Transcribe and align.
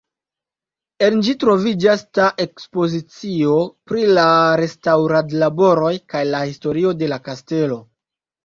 En 1.07 1.19
ĝi 1.25 1.35
troviĝas 1.43 2.03
ta 2.19 2.29
ekspozicio 2.45 3.53
pri 3.91 4.07
la 4.19 4.25
restaŭradlaboroj 4.63 5.93
kaj 6.15 6.27
la 6.33 6.41
historio 6.53 6.99
de 7.05 7.13
la 7.13 7.25
kastelo. 7.31 7.83